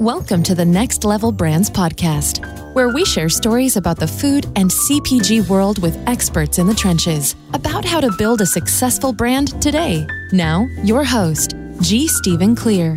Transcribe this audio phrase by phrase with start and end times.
[0.00, 4.70] Welcome to the Next Level Brands podcast, where we share stories about the food and
[4.70, 10.06] CPG world with experts in the trenches about how to build a successful brand today.
[10.32, 12.08] Now, your host, G.
[12.08, 12.94] Stephen Clear.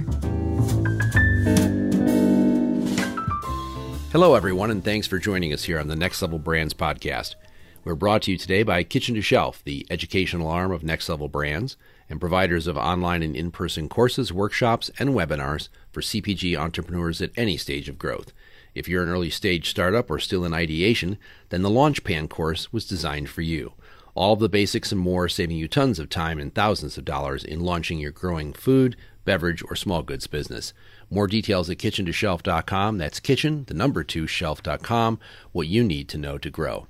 [4.14, 7.36] Hello, everyone, and thanks for joining us here on the Next Level Brands podcast.
[7.84, 11.28] We're brought to you today by Kitchen to Shelf, the educational arm of Next Level
[11.28, 11.76] Brands
[12.10, 17.32] and providers of online and in person courses, workshops, and webinars for CPG entrepreneurs at
[17.38, 18.34] any stage of growth.
[18.76, 21.18] If you're an early stage startup or still in ideation,
[21.50, 23.74] then the Launchpad course was designed for you.
[24.16, 27.44] All of the basics and more, saving you tons of time and thousands of dollars
[27.44, 28.96] in launching your growing food,
[29.26, 30.74] beverage, or small goods business.
[31.10, 32.98] More details at kitchen2shelf.com.
[32.98, 35.20] That's kitchen, the number two, shelf.com,
[35.52, 36.88] what you need to know to grow.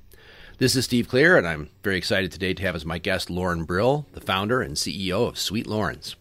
[0.58, 3.64] This is Steve Clear, and I'm very excited today to have as my guest Loren
[3.64, 6.16] Brill, the founder and CEO of Sweet Loren's.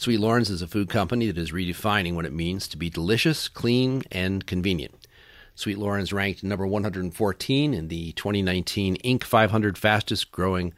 [0.00, 3.48] Sweet Loren's is a food company that is redefining what it means to be delicious,
[3.48, 5.08] clean, and convenient.
[5.56, 9.24] Sweet Loren's ranked number 114 in the 2019 Inc.
[9.24, 10.72] 500 fastest growing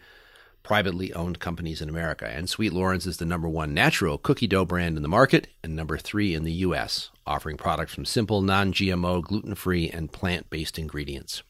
[0.62, 2.26] privately owned companies in America.
[2.26, 5.76] And Sweet Loren's is the number one natural cookie dough brand in the market and
[5.76, 10.48] number three in the U.S., offering products from simple, non GMO, gluten free, and plant
[10.48, 11.42] based ingredients.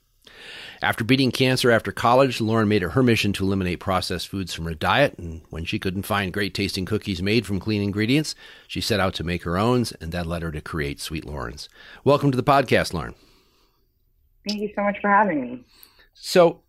[0.82, 4.64] After beating cancer after college, Loren made it her mission to eliminate processed foods from
[4.64, 5.18] her diet.
[5.18, 8.34] And when she couldn't find great tasting cookies made from clean ingredients,
[8.66, 11.68] she set out to make her own, and that led her to create Sweet Loren's.
[12.04, 13.14] Welcome to the podcast, Loren.
[14.48, 15.64] Thank you so much for having me.
[16.14, 16.62] So,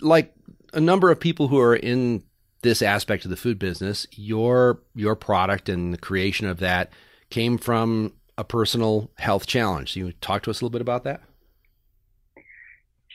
[0.00, 0.32] like
[0.72, 2.22] a number of people who are in
[2.62, 6.90] this aspect of the food business, your your product and the creation of that
[7.30, 9.92] came from a personal health challenge.
[9.92, 11.22] Can you talk to us a little bit about that?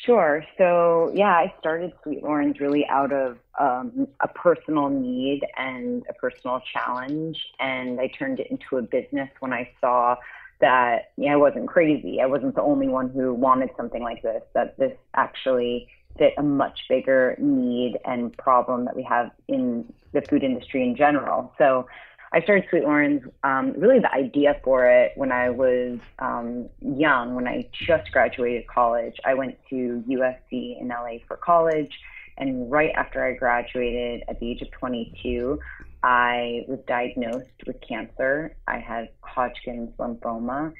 [0.10, 0.44] Sure.
[0.58, 6.14] So, yeah, I started Sweet Loren's really out of um, a personal need and a
[6.14, 7.38] personal challenge.
[7.60, 10.16] And I turned it into a business when I saw
[10.62, 12.22] that yeah, I wasn't crazy.
[12.22, 15.88] I wasn't the only one who wanted something like this, that this actually
[16.18, 20.96] fit a much bigger need and problem that we have in the food industry in
[20.96, 21.54] general.
[21.60, 21.86] So,
[22.32, 27.34] I started Sweet Loren's, um, really the idea for it when I was um, young,
[27.34, 29.16] when I just graduated college.
[29.26, 31.92] I went to USC in LA for college.
[32.38, 35.60] And right after I graduated at the age of 22,
[36.04, 38.56] I was diagnosed with cancer.
[38.68, 40.74] I had Hodgkin's lymphoma.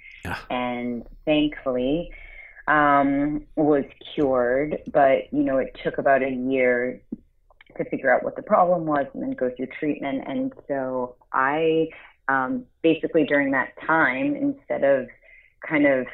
[0.50, 2.12] And thankfully,
[2.68, 3.84] um, was
[4.14, 7.02] cured, but you know, it took about a year
[7.78, 10.24] to figure out what the problem was and then go through treatment.
[10.28, 11.90] And so I
[12.28, 15.08] um, basically during that time, instead of
[15.68, 16.08] kind of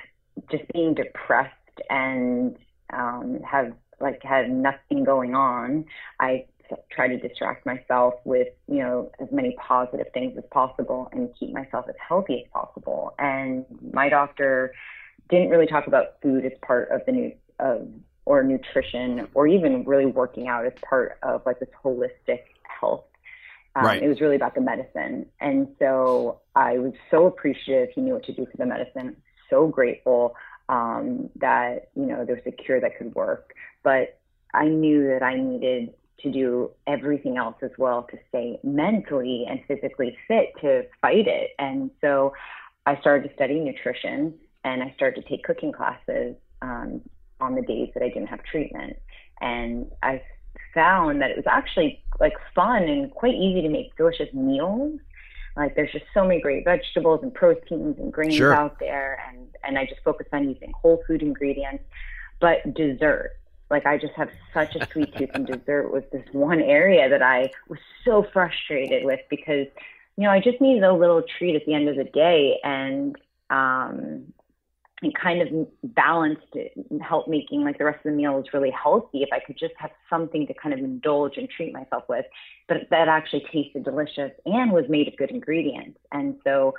[0.50, 1.52] just being depressed
[1.90, 2.58] and
[2.94, 5.86] um, have like had nothing going on,
[6.20, 6.46] I
[6.92, 11.54] try to distract myself with you know as many positive things as possible and keep
[11.54, 13.14] myself as healthy as possible.
[13.20, 14.74] And my doctor
[15.30, 17.88] didn't really talk about food as part of the new of
[18.26, 23.06] or nutrition or even really working out as part of like this holistic health.
[23.76, 24.02] Um, right.
[24.02, 25.26] It was really about the medicine.
[25.42, 29.18] And so I was so appreciative he knew what to do for the medicine,
[29.50, 30.36] so grateful
[30.70, 33.54] um, that, you know, there was a cure that could work.
[33.84, 34.20] But
[34.54, 39.60] I knew that I needed to do everything else as well to stay mentally and
[39.68, 41.52] physically fit to fight it.
[41.60, 42.34] And so
[42.86, 47.02] I started to study nutrition and I started to take cooking classes um,
[47.42, 48.98] on the days that I didn't have treatment.
[49.42, 50.22] And I
[50.74, 55.00] found that it was actually like fun and quite easy to make delicious meals.
[55.56, 58.54] Like there's just so many great vegetables and proteins and grains sure.
[58.54, 61.84] out there and and I just focus on using whole food ingredients.
[62.42, 63.32] But dessert,
[63.70, 67.22] like I just have such a sweet tooth and dessert was this one area that
[67.22, 69.68] I was so frustrated with because
[70.18, 73.16] you know I just needed a little treat at the end of the day and
[73.50, 74.34] um
[75.06, 78.46] and kind of balanced it and helped making like the rest of the meal was
[78.54, 82.04] really healthy if I could just have something to kind of indulge and treat myself
[82.10, 82.26] with,
[82.68, 86.00] but that actually tasted delicious and was made of good ingredients.
[86.12, 86.74] And so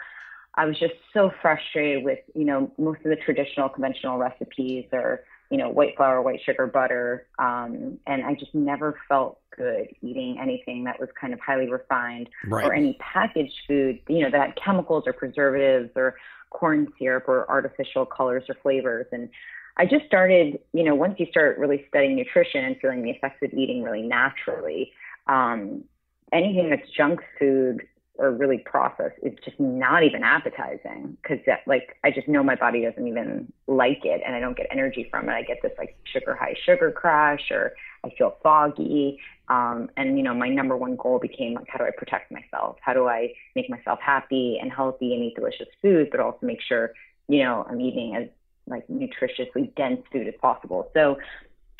[0.56, 5.22] I was just so frustrated with, you know, most of the traditional conventional recipes or,
[5.50, 7.28] you know, white flour, white sugar, butter.
[7.38, 12.28] Um, and I just never felt good eating anything that was kind of highly refined
[12.48, 12.66] right.
[12.66, 16.16] or any packaged food, you know, that had chemicals or preservatives or
[16.56, 19.06] corn syrup or artificial colors or flavors.
[19.12, 19.28] And
[19.76, 23.42] I just started, you know, once you start really studying nutrition and feeling the effects
[23.42, 24.92] of eating really naturally,
[25.26, 25.84] um,
[26.32, 27.82] anything that's junk food
[28.18, 32.80] or really processed is just not even appetizing because like I just know my body
[32.82, 35.32] doesn't even like it and I don't get energy from it.
[35.32, 37.74] I get this like sugar high sugar crash or
[38.06, 39.18] I feel foggy.
[39.48, 42.76] Um, and, you know, my number one goal became like, how do I protect myself?
[42.80, 46.60] How do I make myself happy and healthy and eat delicious food, but also make
[46.60, 46.92] sure,
[47.28, 48.28] you know, I'm eating as
[48.66, 50.90] like nutritiously dense food as possible.
[50.94, 51.18] So,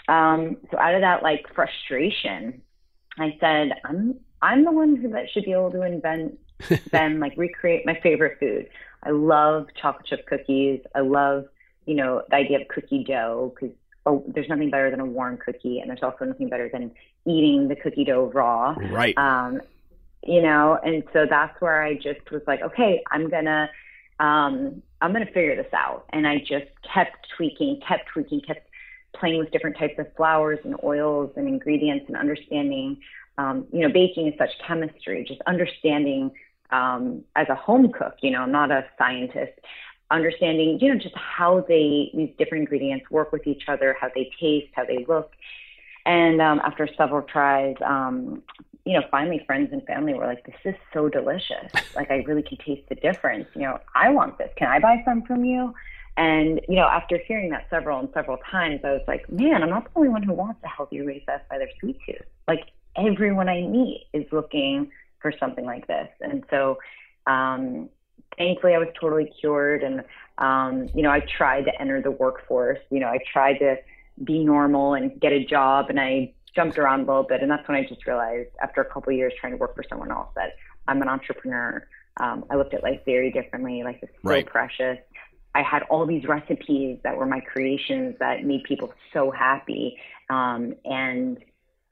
[0.08, 2.62] um, so out of that like frustration,
[3.18, 6.38] I said, I'm, I'm the one who that should be able to invent,
[6.92, 8.68] then like recreate my favorite food.
[9.02, 10.80] I love chocolate chip cookies.
[10.94, 11.46] I love,
[11.86, 13.74] you know, the idea of cookie dough because
[14.06, 16.92] oh, there's nothing better than a warm cookie, and there's also nothing better than
[17.26, 18.74] eating the cookie dough raw.
[18.90, 19.16] Right.
[19.18, 19.60] Um,
[20.22, 23.68] you know, and so that's where I just was like, okay, I'm gonna,
[24.18, 28.68] um, I'm gonna figure this out, and I just kept tweaking, kept tweaking, kept
[29.14, 32.98] playing with different types of flours and oils and ingredients and understanding.
[33.38, 36.30] Um, you know, baking is such chemistry, just understanding
[36.70, 39.52] um, as a home cook, you know, I'm not a scientist,
[40.10, 44.30] understanding, you know, just how they, these different ingredients work with each other, how they
[44.40, 45.32] taste, how they look.
[46.04, 48.42] And um, after several tries, um,
[48.84, 51.72] you know, finally friends and family were like, this is so delicious.
[51.96, 53.48] Like, I really can taste the difference.
[53.54, 54.50] You know, I want this.
[54.56, 55.74] Can I buy some from you?
[56.16, 59.70] And, you know, after hearing that several and several times, I was like, man, I'm
[59.70, 62.24] not the only one who wants a healthy recess by their sweet tooth.
[62.46, 66.08] Like, everyone I meet is looking for something like this.
[66.20, 66.78] And so,
[67.26, 67.90] um,
[68.38, 69.82] thankfully I was totally cured.
[69.82, 70.04] And,
[70.38, 73.76] um, you know, I tried to enter the workforce, you know, I tried to
[74.24, 77.42] be normal and get a job and I jumped around a little bit.
[77.42, 80.10] And that's when I just realized after a couple years trying to work for someone
[80.10, 80.52] else that
[80.88, 81.86] I'm an entrepreneur.
[82.18, 83.82] Um, I looked at life very differently.
[83.82, 84.46] Life is so right.
[84.46, 84.98] precious.
[85.54, 89.98] I had all these recipes that were my creations that made people so happy.
[90.28, 91.38] Um, and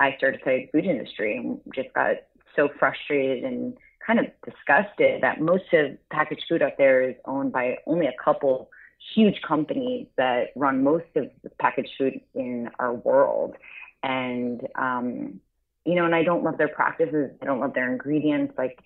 [0.01, 2.17] I started studying the food industry and just got
[2.57, 3.77] so frustrated and
[4.07, 8.15] kind of disgusted that most of packaged food out there is owned by only a
[8.23, 8.71] couple
[9.15, 13.55] huge companies that run most of the packaged food in our world.
[14.03, 15.41] And, um,
[15.85, 17.31] you know, and I don't love their practices.
[17.43, 18.55] I don't love their ingredients.
[18.57, 18.81] Like,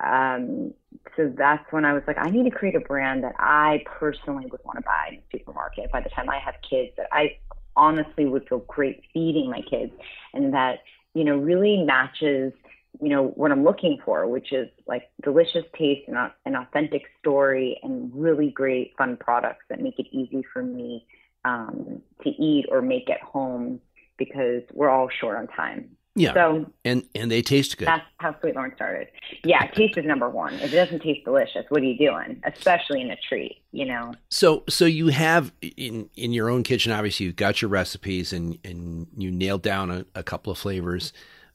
[0.00, 0.74] um,
[1.16, 4.46] so that's when I was like, I need to create a brand that I personally
[4.46, 7.38] would want to buy in the supermarket by the time I have kids that I
[7.76, 9.92] honestly would feel great feeding my kids
[10.32, 10.80] and that,
[11.14, 12.52] you know, really matches
[13.00, 17.78] you know what I'm looking for, which is like delicious taste and an authentic story
[17.82, 21.06] and really great fun products that make it easy for me
[21.44, 23.80] um, to eat or make at home
[24.16, 25.90] because we're all short on time.
[26.16, 26.32] Yeah.
[26.32, 27.88] So and and they taste good.
[27.88, 29.08] That's how Sweet Loren started.
[29.42, 30.54] Yeah, taste is number one.
[30.54, 32.40] If it doesn't taste delicious, what are you doing?
[32.44, 34.14] Especially in a treat, you know.
[34.30, 38.58] So so you have in in your own kitchen, obviously you've got your recipes and
[38.64, 41.12] and you nailed down a, a couple of flavors.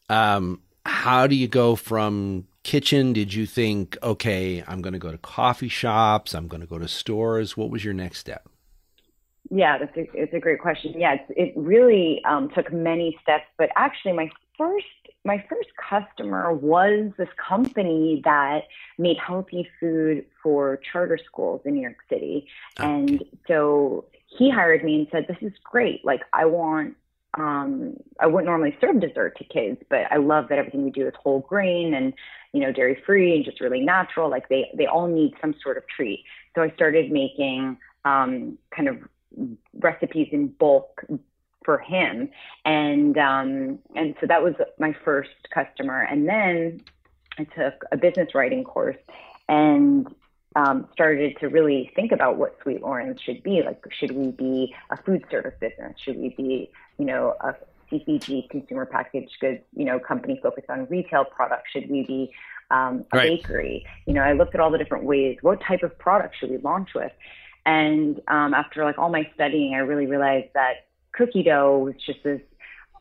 [0.09, 3.13] Um, how do you go from kitchen?
[3.13, 6.79] Did you think, okay, I'm going to go to coffee shops, I'm going to go
[6.79, 7.55] to stores?
[7.57, 8.47] What was your next step?
[9.49, 10.93] Yeah, that's a, it's a great question.
[10.97, 14.85] Yeah, it really um, took many steps, but actually, my first
[15.25, 18.61] my first customer was this company that
[18.97, 22.47] made healthy food for charter schools in New York City,
[22.79, 22.89] okay.
[22.89, 26.05] and so he hired me and said, "This is great.
[26.05, 26.95] Like, I want
[27.35, 31.07] um, I wouldn't normally serve dessert to kids, but I love that everything we do
[31.07, 32.13] is whole grain and
[32.53, 34.29] you know dairy free and just really natural.
[34.29, 36.23] Like they they all need some sort of treat.
[36.55, 38.97] So I started making um, kind of
[39.79, 41.05] recipes in bulk
[41.63, 42.29] for him,
[42.65, 46.01] and um, and so that was my first customer.
[46.01, 46.81] And then
[47.37, 48.97] I took a business writing course
[49.47, 50.07] and
[50.55, 53.61] um, started to really think about what Sweet Loren's should be.
[53.63, 55.93] Like, should we be a food service business?
[56.03, 57.55] Should we be, you know, a
[57.91, 61.71] CPG consumer packaged goods, you know, company focused on retail products?
[61.71, 62.31] Should we be
[62.69, 63.41] um, a right.
[63.41, 63.87] bakery?
[64.05, 65.37] You know, I looked at all the different ways.
[65.41, 67.11] What type of product should we launch with?
[67.65, 72.23] And um, after like all my studying, I really realized that cookie dough was just
[72.23, 72.41] this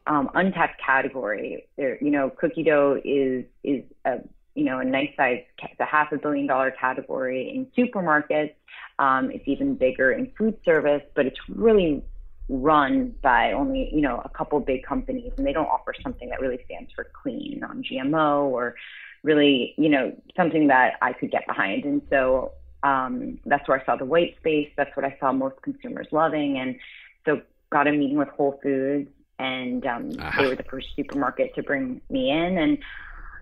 [0.06, 1.66] um, untapped category.
[1.76, 4.20] There, you know, cookie dough is is a
[4.58, 8.54] you know, a nice size, it's a half a billion dollar category in supermarkets.
[8.98, 12.02] Um, it's even bigger in food service, but it's really
[12.48, 16.40] run by only, you know, a couple big companies and they don't offer something that
[16.40, 18.74] really stands for clean, non-GMO or
[19.22, 21.84] really, you know, something that I could get behind.
[21.84, 22.52] And so
[22.82, 24.70] um, that's where I saw the white space.
[24.76, 26.58] That's what I saw most consumers loving.
[26.58, 26.76] And
[27.24, 30.42] so got a meeting with Whole Foods and um, uh-huh.
[30.42, 32.58] they were the first supermarket to bring me in.
[32.58, 32.78] And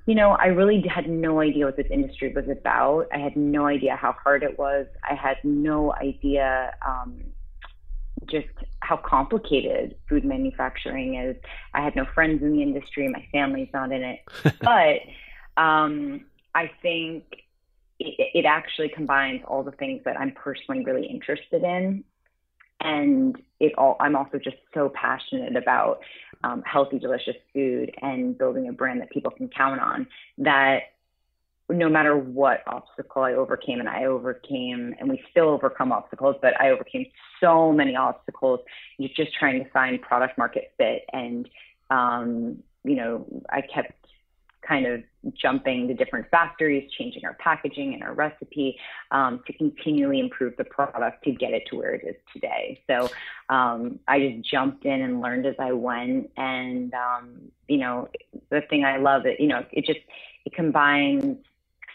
[0.06, 3.08] you know, I really had no idea what this industry was about.
[3.12, 4.86] I had no idea how hard it was.
[5.02, 7.24] I had no idea um,
[8.26, 8.46] just
[8.86, 11.36] how complicated food manufacturing is.
[11.74, 13.08] I had no friends in the industry.
[13.08, 14.20] My family's not in it.
[14.60, 16.24] but um,
[16.54, 17.24] I think
[17.98, 22.04] it, it actually combines all the things that I'm personally really interested in.
[22.80, 26.00] and it all i'm also just so passionate about
[26.44, 30.80] um, healthy delicious food and building a brand that people can count on that
[31.68, 36.58] no matter what obstacle i overcame and i overcame and we still overcome obstacles but
[36.60, 37.06] i overcame
[37.40, 38.60] so many obstacles
[39.16, 41.48] just trying to find product market fit and
[41.90, 44.06] um, you know i kept
[44.66, 45.02] kind of
[45.34, 48.78] jumping to different factories, changing our packaging and our recipe
[49.10, 52.80] um, to continually improve the product to get it to where it is today.
[52.86, 53.08] So
[53.48, 56.30] um, I just jumped in and learned as I went.
[56.36, 58.08] And, um, you know,
[58.50, 60.00] the thing I love, it, you know, it just,
[60.44, 61.38] it combines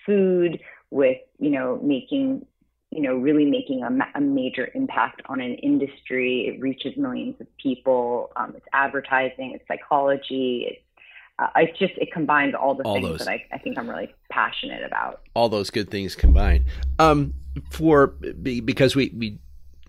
[0.05, 2.45] food with, you know, making
[2.93, 6.53] you know, really making a, a, major impact on an industry.
[6.53, 8.33] It reaches millions of people.
[8.35, 10.81] Um, it's advertising, it's psychology, it's
[11.39, 13.19] uh, it's just it combines all the all things those.
[13.19, 15.21] that I, I, think I'm really passionate about.
[15.33, 16.65] All those good things combined.
[16.99, 17.33] Um,
[17.69, 19.39] for because we we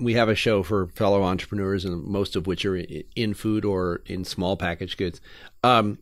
[0.01, 4.03] we have a show for fellow entrepreneurs, and most of which are in food or
[4.07, 5.21] in small packaged goods.
[5.63, 5.99] Um,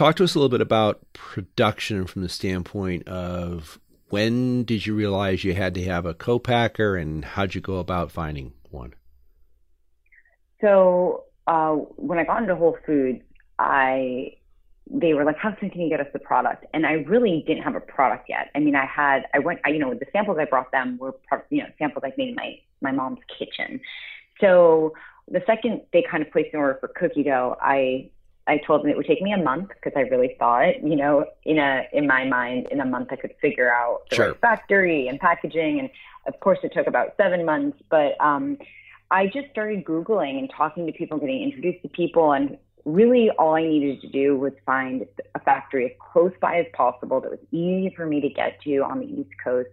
[0.00, 3.78] talk to us a little bit about production from the standpoint of
[4.08, 8.10] when did you realize you had to have a co-packer, and how'd you go about
[8.10, 8.94] finding one?
[10.62, 13.20] So uh, when I got into Whole Foods,
[13.58, 14.36] I
[14.90, 16.64] they were like, how soon can you get us the product?
[16.72, 18.50] And I really didn't have a product yet.
[18.56, 21.14] I mean, I had, I went, I, you know, the samples I brought them were,
[21.50, 23.80] you know, samples I made in my, my mom's kitchen.
[24.40, 24.94] So
[25.28, 28.10] the second they kind of placed an order for cookie dough, I,
[28.46, 31.26] I told them it would take me a month because I really thought, you know,
[31.44, 34.28] in a, in my mind, in a month I could figure out the sure.
[34.28, 35.78] right factory and packaging.
[35.78, 35.90] And
[36.26, 38.58] of course it took about seven months, but, um,
[39.12, 43.54] I just started Googling and talking to people, getting introduced to people and really all
[43.54, 45.04] I needed to do was find
[45.34, 48.78] a factory as close by as possible that was easy for me to get to
[48.78, 49.70] on the East Coast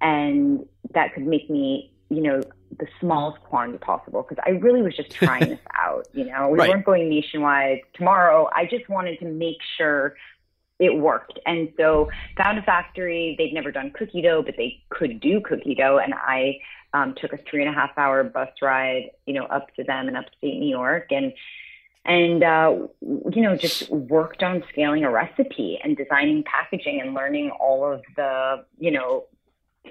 [0.00, 2.40] and that could make me, you know,
[2.78, 6.06] the smallest quantity possible because I really was just trying this out.
[6.12, 6.70] You know, we right.
[6.70, 8.48] weren't going nationwide tomorrow.
[8.54, 10.14] I just wanted to make sure
[10.78, 11.38] it worked.
[11.44, 13.34] And so found a factory.
[13.36, 15.98] They'd never done cookie dough, but they could do cookie dough.
[15.98, 16.58] And I
[16.94, 20.08] um, took a three and a half hour bus ride, you know, up to them
[20.08, 21.08] in upstate New York.
[21.10, 21.32] And
[22.04, 27.50] and uh, you know just worked on scaling a recipe and designing packaging and learning
[27.50, 29.26] all of the you know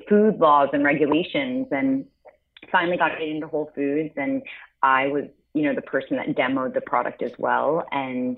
[0.10, 2.06] food laws and regulations and
[2.72, 4.42] finally got it into whole foods and
[4.84, 8.38] i was you know the person that demoed the product as well and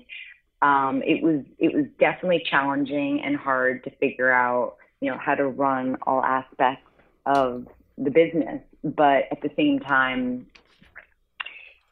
[0.62, 5.34] um, it was it was definitely challenging and hard to figure out you know how
[5.34, 6.86] to run all aspects
[7.24, 10.46] of the business but at the same time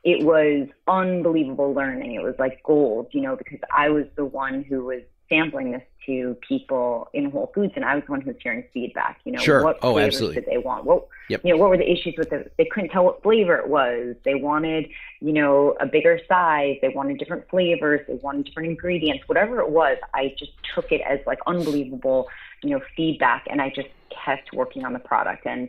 [0.04, 2.14] it was unbelievable learning.
[2.14, 5.82] It was like gold, you know, because I was the one who was sampling this
[6.08, 9.20] to people in Whole Foods, and I was the one who was hearing feedback.
[9.24, 9.62] You know, sure.
[9.62, 10.40] what oh, flavors absolutely.
[10.40, 10.84] did they want?
[10.84, 11.42] What yep.
[11.44, 12.52] you know, what were the issues with it?
[12.56, 14.16] They couldn't tell what flavor it was.
[14.24, 14.88] They wanted,
[15.20, 16.76] you know, a bigger size.
[16.80, 18.00] They wanted different flavors.
[18.08, 19.24] They wanted different ingredients.
[19.28, 22.28] Whatever it was, I just took it as like unbelievable,
[22.62, 23.88] you know, feedback, and I just
[24.24, 25.68] kept working on the product and.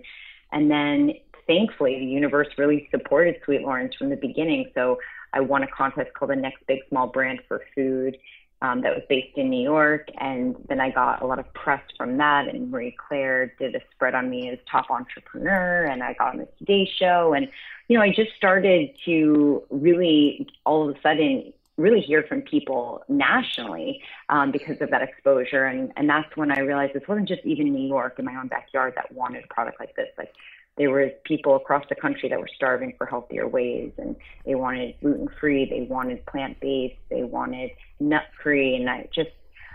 [0.51, 1.13] And then
[1.45, 4.71] thankfully, the universe really supported Sweet Loren's from the beginning.
[4.73, 4.97] So
[5.31, 8.17] I won a contest called the Next Big Small Brand for Food
[8.61, 10.09] um, that was based in New York.
[10.19, 12.47] And then I got a lot of press from that.
[12.47, 15.85] And Marie Claire did a spread on me as top entrepreneur.
[15.85, 17.33] And I got on the Today Show.
[17.33, 17.47] And,
[17.87, 23.03] you know, I just started to really all of a sudden really hear from people
[23.07, 25.65] nationally um, because of that exposure.
[25.65, 28.49] And, and that's when I realized this wasn't just even New York in my own
[28.49, 30.09] backyard that wanted a product like this.
[30.17, 30.33] Like
[30.79, 34.95] there were people across the country that were starving for healthier ways and they wanted
[35.01, 37.69] gluten free they wanted plant based they wanted
[37.99, 39.29] nut free and i just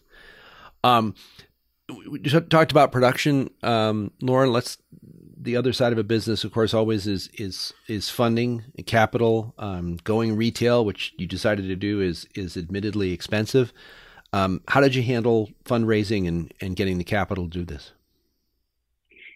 [0.82, 1.14] Um,
[1.90, 4.52] we just talked about production, um, Loren.
[4.52, 4.78] Let's
[5.42, 9.96] the other side of a business, of course, always is is is funding, capital, um,
[10.04, 13.72] going retail, which you decided to do is is admittedly expensive.
[14.32, 17.92] Um, how did you handle fundraising and and getting the capital to do this?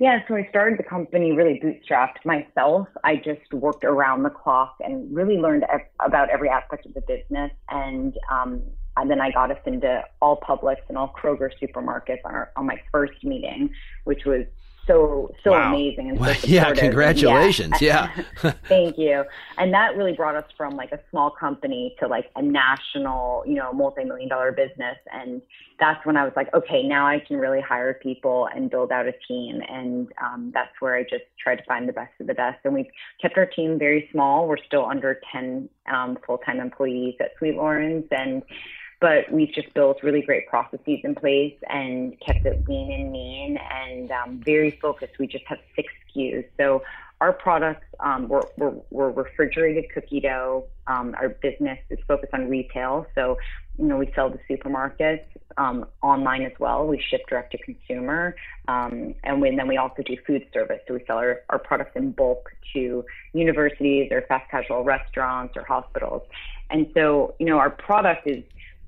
[0.00, 2.88] Yeah, so I started the company really bootstrapped myself.
[3.04, 5.64] I just worked around the clock and really learned
[6.00, 7.52] about every aspect of the business.
[7.70, 8.62] And, um,
[8.96, 12.66] and then I got us into all Publix and all Kroger supermarkets on, our, on
[12.66, 13.70] my first meeting,
[14.04, 14.46] which was
[14.86, 15.72] so so wow.
[15.72, 17.80] amazing and so yeah congratulations.
[17.80, 18.10] Yeah,
[18.42, 18.52] yeah.
[18.68, 19.24] thank you.
[19.58, 23.54] And that really brought us from like a small company to like a national you
[23.54, 24.96] know multi-million dollar business.
[25.12, 25.42] And
[25.80, 29.06] that's when i was like okay now i can really hire people and build out
[29.06, 29.60] a team.
[29.68, 32.58] And um, that's where i just tried to find the best of the best.
[32.64, 34.46] And we've kept our team very small.
[34.46, 38.42] We're still under 10 um, full-time employees at sweet Loren's and
[39.00, 43.58] but we've just built really great processes in place and kept it lean and mean
[43.58, 45.18] and um, very focused.
[45.18, 46.46] We just have six SKUs.
[46.56, 46.82] So
[47.20, 50.66] our products, um, we're, we're, we're, refrigerated cookie dough.
[50.86, 53.06] Um, our business is focused on retail.
[53.14, 53.38] So,
[53.78, 55.24] you know, we sell to supermarkets,
[55.56, 56.86] um, online as well.
[56.86, 58.36] We ship direct to consumer.
[58.68, 60.80] Um, and when, then we also do food service.
[60.86, 65.64] So we sell our, our products in bulk to universities or fast casual restaurants or
[65.64, 66.22] hospitals.
[66.70, 68.42] And so, you know, our product is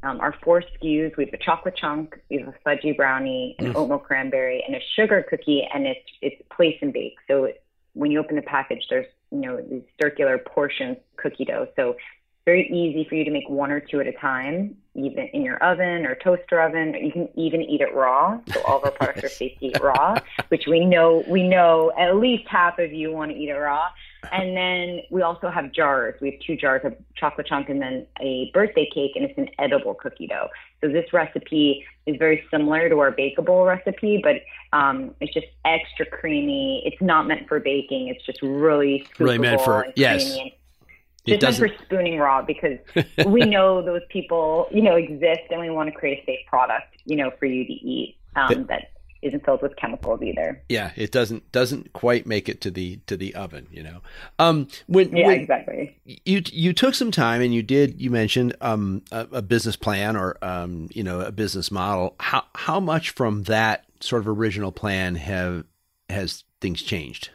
[0.06, 3.72] um, our four SKUs, we have a chocolate chunk, we have a fudgy brownie, an
[3.72, 3.74] mm.
[3.74, 7.16] oatmeal cranberry, and a sugar cookie, and it's it's place and bake.
[7.26, 7.62] So it,
[7.94, 11.68] when you open the package, there's you know these circular portions cookie dough.
[11.76, 11.96] So
[12.44, 15.56] very easy for you to make one or two at a time, even in your
[15.56, 16.94] oven or toaster oven.
[16.94, 18.38] You can even eat it raw.
[18.52, 20.16] So all of our products are safe to eat raw,
[20.48, 23.88] which we know we know at least half of you want to eat it raw.
[24.32, 26.14] And then we also have jars.
[26.20, 29.48] We have two jars of chocolate chunk and then a birthday cake, and it's an
[29.58, 30.48] edible cookie dough.
[30.80, 34.36] So this recipe is very similar to our bakeable recipe, but
[34.76, 36.82] um, it's just extra creamy.
[36.84, 38.08] It's not meant for baking.
[38.08, 40.38] It's just really really meant for yes.
[41.26, 42.78] Just meant for spooning raw because
[43.26, 46.96] we know those people, you know, exist, and we want to create a safe product,
[47.04, 48.90] you know, for you to eat um, that
[49.22, 50.62] isn't filled with chemicals either.
[50.68, 54.00] Yeah, it doesn't doesn't quite make it to the to the oven, you know.
[54.38, 55.98] Um, when yeah, when exactly.
[56.04, 60.16] You you took some time and you did you mentioned um a, a business plan
[60.16, 62.14] or um you know a business model.
[62.20, 65.64] How how much from that sort of original plan have
[66.08, 67.30] has things changed?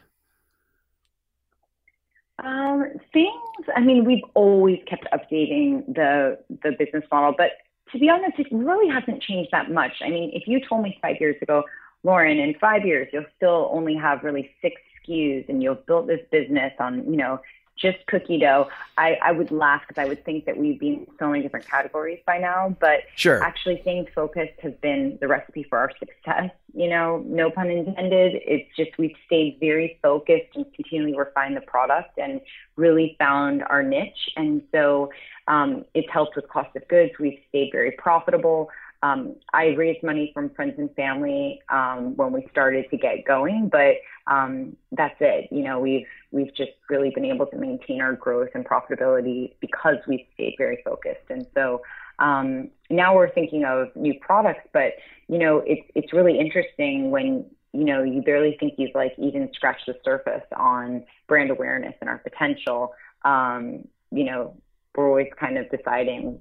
[2.43, 3.67] Um, things.
[3.75, 7.51] I mean, we've always kept updating the the business model, but
[7.91, 9.91] to be honest, it really hasn't changed that much.
[10.01, 11.63] I mean, if you told me five years ago,
[12.03, 16.21] Loren, in five years, you'll still only have really six SKUs and you'll build this
[16.31, 17.39] business on, you know,
[17.81, 21.07] just cookie dough, I, I would laugh because I would think that we'd be in
[21.17, 22.75] so many different categories by now.
[22.79, 23.43] But sure.
[23.43, 26.51] actually, staying focused has been the recipe for our success.
[26.73, 28.33] You know, no pun intended.
[28.45, 32.39] It's just we've stayed very focused and continually refined the product and
[32.75, 34.29] really found our niche.
[34.37, 35.11] And so
[35.47, 37.13] um, it's helped with cost of goods.
[37.19, 38.69] We've stayed very profitable.
[39.03, 43.69] Um, I raised money from friends and family um, when we started to get going,
[43.69, 43.95] but
[44.27, 45.47] um, that's it.
[45.51, 49.97] You know, we've we've just really been able to maintain our growth and profitability because
[50.07, 51.29] we've stayed very focused.
[51.29, 51.81] And so
[52.19, 54.93] um, now we're thinking of new products, but
[55.27, 59.49] you know, it's it's really interesting when you know you barely think you've like even
[59.53, 62.93] scratched the surface on brand awareness and our potential.
[63.23, 64.55] Um, you know,
[64.95, 66.39] we're always kind of deciding,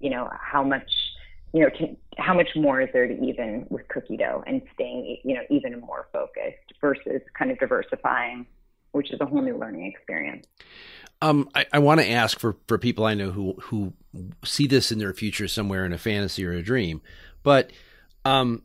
[0.00, 0.90] you know, how much
[1.52, 5.34] you know, how much more is there to even with cookie dough and staying, you
[5.34, 8.46] know, even more focused versus kind of diversifying,
[8.92, 10.46] which is a whole new learning experience.
[11.20, 13.92] Um, I, I want to ask for, for people I know who who
[14.44, 17.00] see this in their future somewhere in a fantasy or a dream,
[17.42, 17.70] but
[18.24, 18.62] um,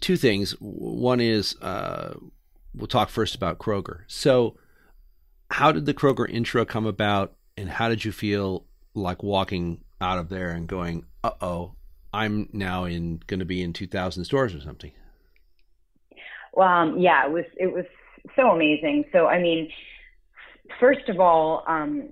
[0.00, 0.52] two things.
[0.60, 2.14] One is uh,
[2.74, 4.04] we'll talk first about Kroger.
[4.06, 4.56] So,
[5.50, 8.64] how did the Kroger intro come about, and how did you feel
[8.94, 11.74] like walking out of there and going, uh oh,
[12.12, 14.92] I'm now in going to be in 2,000 stores or something.
[16.52, 17.86] Well, um, yeah, it was it was
[18.36, 19.04] so amazing.
[19.12, 19.70] So I mean,
[20.78, 22.10] first of all, um,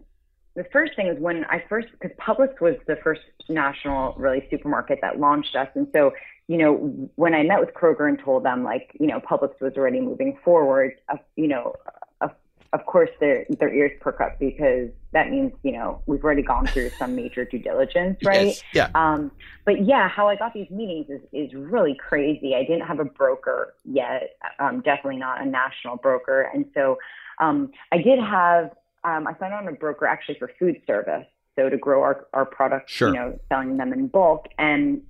[0.57, 5.01] the first thing is when I first because Publix was the first national really supermarket
[5.03, 6.13] that launched us, and so
[6.49, 6.75] you know
[7.17, 10.39] when I met with Kroger and told them like you know Publix was already moving
[10.43, 11.75] forward, uh, you know
[12.73, 16.67] of course their their ears perk up because that means you know we've already gone
[16.67, 18.63] through some major due diligence right yes.
[18.75, 19.31] yeah um,
[19.65, 23.05] but yeah how i got these meetings is, is really crazy i didn't have a
[23.05, 26.97] broker yet um, definitely not a national broker and so
[27.41, 28.71] um, i did have
[29.05, 32.47] um, i signed on a broker actually for food service so to grow our, our
[32.47, 33.09] products sure.
[33.09, 35.03] you know selling them in bulk and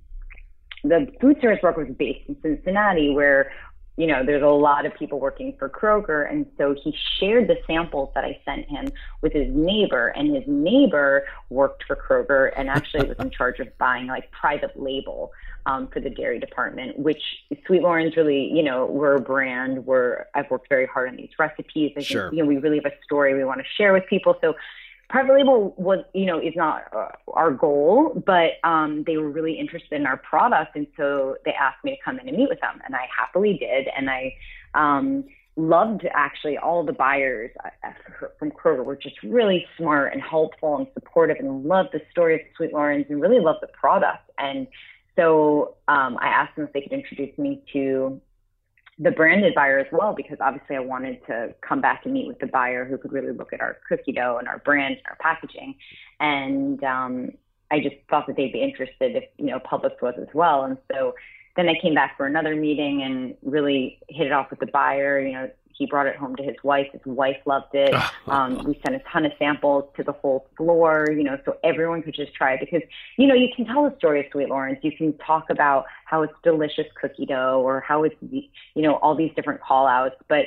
[0.83, 3.51] the food service broker was based in cincinnati where
[3.97, 6.29] you know, there's a lot of people working for Kroger.
[6.29, 8.87] And so he shared the samples that I sent him
[9.21, 10.07] with his neighbor.
[10.07, 14.81] And his neighbor worked for Kroger and actually was in charge of buying like private
[14.81, 15.31] label
[15.65, 17.21] um, for the dairy department, which
[17.67, 19.85] Sweet Loren's really, you know, we're a brand.
[19.85, 21.93] We're, I've worked very hard on these recipes.
[21.97, 22.29] I sure.
[22.29, 24.37] think, you know, we really have a story we want to share with people.
[24.41, 24.55] So
[25.11, 29.59] private label was, you know, is not uh, our goal, but um, they were really
[29.59, 32.61] interested in our product, and so they asked me to come in and meet with
[32.61, 34.33] them, and I happily did, and I
[34.73, 35.25] um,
[35.57, 37.89] loved actually all the buyers uh,
[38.39, 42.41] from Kroger were just really smart and helpful and supportive, and loved the story of
[42.55, 44.65] Sweet Loren's and really loved the product, and
[45.17, 48.21] so um, I asked them if they could introduce me to
[49.01, 52.37] the branded buyer as well because obviously I wanted to come back and meet with
[52.37, 55.17] the buyer who could really look at our cookie dough and our brand and our
[55.19, 55.75] packaging.
[56.19, 57.31] And um,
[57.71, 60.65] I just thought that they'd be interested if you know Publix was as well.
[60.65, 61.15] And so
[61.55, 65.19] then I came back for another meeting and really hit it off with the buyer.
[65.19, 65.49] You know,
[65.81, 66.85] he brought it home to his wife.
[66.91, 67.95] His wife loved it.
[68.27, 72.03] Um, we sent a ton of samples to the whole floor, you know, so everyone
[72.03, 72.83] could just try it because,
[73.17, 74.77] you know, you can tell the story of Sweet Loren's.
[74.83, 78.43] You can talk about how it's delicious cookie dough or how it's, you
[78.75, 80.15] know, all these different call outs.
[80.27, 80.45] But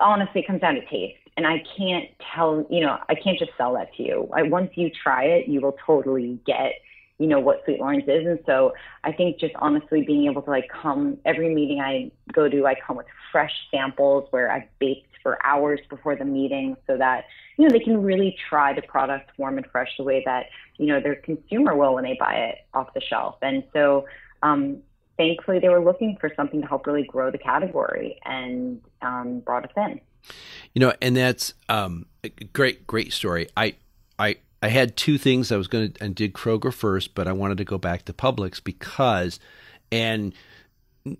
[0.00, 1.18] honestly, it comes down to taste.
[1.36, 4.28] And I can't tell, you know, I can't just sell that to you.
[4.34, 6.72] I, once you try it, you will totally get
[7.18, 8.26] you know what Sweet Loren's is.
[8.26, 8.74] And so
[9.04, 12.74] I think just honestly being able to like come every meeting I go to, I
[12.74, 17.24] come with fresh samples where I've baked for hours before the meeting so that
[17.56, 20.86] you know they can really try the product warm and fresh the way that you
[20.86, 23.36] know their consumer will when they buy it off the shelf.
[23.42, 24.06] And so
[24.42, 24.78] um,
[25.16, 29.64] thankfully they were looking for something to help really grow the category and um, brought
[29.64, 30.00] us in.
[30.74, 33.48] You know, and that's um, a great, great story.
[33.56, 33.76] I,
[34.18, 37.32] I I had two things I was going to and did Kroger first, but I
[37.32, 39.38] wanted to go back to Publix because,
[39.92, 40.32] and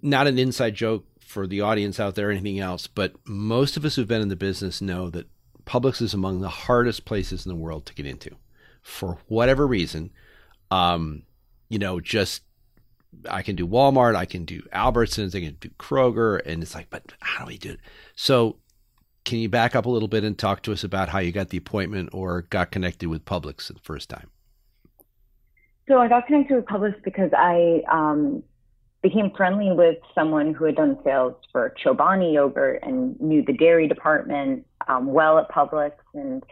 [0.03, 3.85] not an inside joke for the audience out there or anything else, but most of
[3.85, 5.27] us who've been in the business know that
[5.65, 8.31] Publix is among the hardest places in the world to get into,
[8.83, 10.13] for whatever reason.
[10.71, 11.25] Um,
[11.69, 12.43] you know, just
[13.29, 16.91] I can do Walmart, I can do Albertsons, I can do Kroger, and it's like,
[16.91, 17.81] but how do we do it?
[18.15, 18.57] So
[19.27, 21.51] can you back up a little bit and talk to us about how you got
[21.51, 24.31] the appointment or got connected with Publix the first time?
[25.89, 28.43] So I got connected with Publix because I um,
[29.03, 33.89] became friendly with someone who had done sales for Chobani yogurt and knew the dairy
[33.89, 35.93] department um, well at Publix.
[36.15, 36.45] And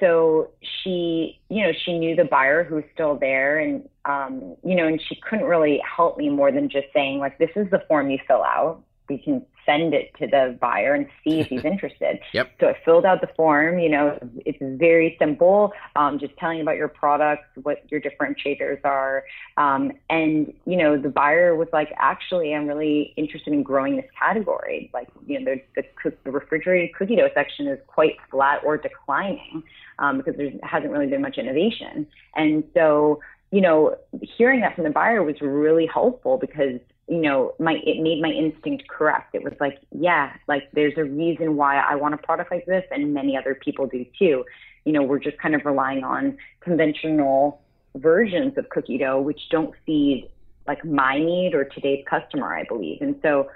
[0.00, 0.50] so
[0.82, 4.86] she, you know, she knew the buyer who was still there and, um, you know,
[4.86, 8.10] and she couldn't really help me more than just saying like, this is the form
[8.10, 8.82] you fill out.
[9.08, 12.18] We can send it to the buyer and see if he's interested.
[12.32, 12.52] yep.
[12.60, 13.78] So I filled out the form.
[13.78, 19.24] You know, it's very simple, um, just telling about your products, what your differentiators are.
[19.56, 24.10] Um, and, you know, the buyer was like, actually, I'm really interested in growing this
[24.18, 24.90] category.
[24.92, 29.62] Like, you know, the, the, the refrigerated cookie dough section is quite flat or declining
[29.98, 32.06] um, because there hasn't really been much innovation.
[32.36, 37.54] And so, you know, hearing that from the buyer was really helpful because you know,
[37.58, 39.34] my it made my instinct correct.
[39.34, 42.84] It was like, yeah, like there's a reason why I want a product like this,
[42.90, 44.44] and many other people do too.
[44.84, 47.60] You know, we're just kind of relying on conventional
[47.96, 50.30] versions of cookie dough, which don't feed
[50.66, 53.02] like my need or today's customer, I believe.
[53.02, 53.50] And so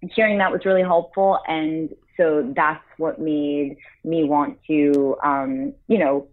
[0.00, 1.38] hearing that was really helpful.
[1.46, 6.26] And so that's what made me want to, um, you know,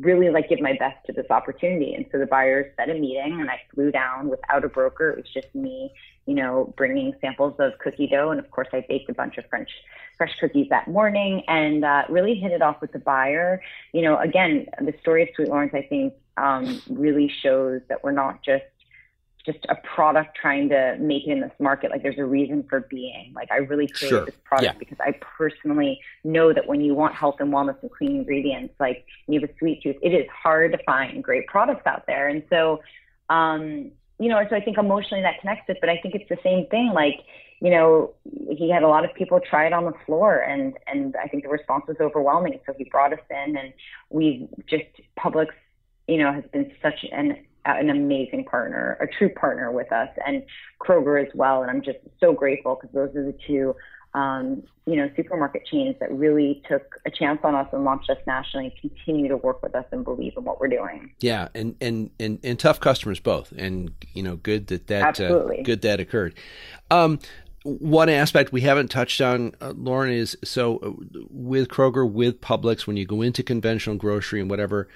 [0.00, 1.94] really like give my best to this opportunity.
[1.94, 5.10] And so the buyers set a meeting and I flew down without a broker.
[5.10, 5.92] It was just me,
[6.26, 8.30] you know, bringing samples of cookie dough.
[8.30, 9.70] And of course I baked a bunch of French
[10.16, 13.62] fresh cookies that morning and uh, really hit it off with the buyer.
[13.92, 18.12] You know, again, the story of Sweet Loren's, I think, um, really shows that we're
[18.12, 18.64] not just
[19.44, 21.90] just a product trying to make it in this market.
[21.90, 23.32] Like there's a reason for being.
[23.34, 24.24] Like I really created sure.
[24.24, 24.78] this product yeah.
[24.78, 29.04] because I personally know that when you want health and wellness and clean ingredients, like
[29.26, 32.28] you have a sweet tooth, it is hard to find great products out there.
[32.28, 32.80] And so,
[33.30, 36.38] um, you know, so I think emotionally that connects it, but I think it's the
[36.44, 36.92] same thing.
[36.94, 37.20] Like,
[37.60, 38.12] you know,
[38.50, 41.42] he had a lot of people try it on the floor and, and I think
[41.42, 42.60] the response was overwhelming.
[42.66, 43.72] So he brought us in and
[44.10, 44.84] we've just
[45.18, 45.48] Publix,
[46.06, 50.42] you know, has been such an an amazing partner, a true partner with us, and
[50.80, 51.62] Kroger as well.
[51.62, 53.76] And I'm just so grateful because those are the two,
[54.14, 58.18] um, you know, supermarket chains that really took a chance on us and launched us
[58.26, 58.74] nationally.
[58.82, 61.12] And continue to work with us and believe in what we're doing.
[61.20, 65.46] Yeah, and and and, and tough customers both, and you know, good that that uh,
[65.62, 66.34] good that occurred.
[66.90, 67.20] Um,
[67.64, 70.90] one aspect we haven't touched on, uh, Loren, is so uh,
[71.30, 74.88] with Kroger, with Publix, when you go into conventional grocery and whatever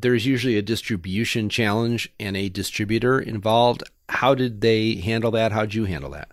[0.00, 3.82] there's usually a distribution challenge and a distributor involved.
[4.08, 5.52] How did they handle that?
[5.52, 6.30] How'd you handle that?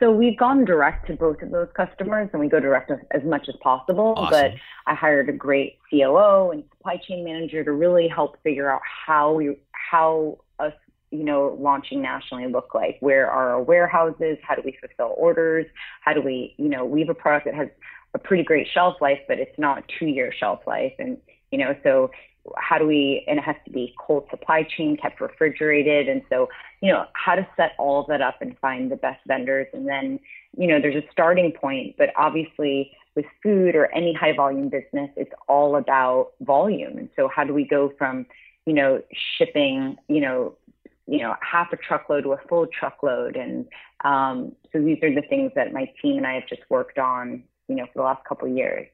[0.00, 3.48] So we've gone direct to both of those customers and we go direct as much
[3.48, 4.14] as possible.
[4.16, 4.30] Awesome.
[4.30, 4.52] But
[4.86, 9.32] I hired a great COO and supply chain manager to really help figure out how
[9.32, 10.72] we, how us,
[11.10, 12.98] you know, launching nationally look like.
[13.00, 14.38] Where are our warehouses?
[14.42, 15.66] How do we fulfill orders?
[16.00, 17.68] How do we, you know, we have a product that has
[18.14, 20.92] a pretty great shelf life, but it's not two year shelf life.
[20.98, 21.18] And,
[21.50, 22.10] you know, so
[22.56, 26.08] how do we, and it has to be cold supply chain, kept refrigerated.
[26.08, 26.48] And so,
[26.80, 29.66] you know, how to set all of that up and find the best vendors.
[29.72, 30.18] And then,
[30.56, 35.10] you know, there's a starting point, but obviously with food or any high volume business,
[35.16, 36.96] it's all about volume.
[36.98, 38.26] And so how do we go from,
[38.64, 39.02] you know,
[39.36, 40.56] shipping, you know,
[41.06, 43.34] you know, half a truckload to a full truckload.
[43.36, 43.66] And
[44.04, 47.42] um, so these are the things that my team and I have just worked on,
[47.66, 48.86] you know, for the last couple of years.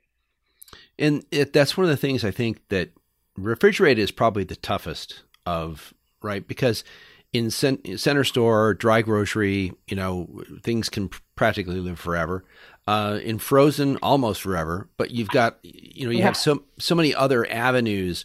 [0.99, 2.91] And it, that's one of the things I think that
[3.37, 6.85] refrigerated is probably the toughest of right because
[7.33, 12.45] in center store, dry grocery, you know, things can practically live forever.
[12.87, 14.89] Uh, in frozen, almost forever.
[14.97, 16.27] But you've got, you know, you yeah.
[16.27, 18.25] have so so many other avenues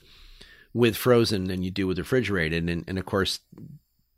[0.74, 3.40] with frozen than you do with refrigerated, and and of course,